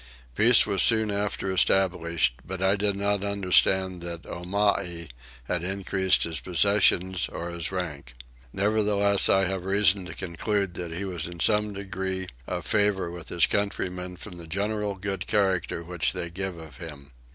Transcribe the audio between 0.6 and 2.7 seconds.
was soon after established, but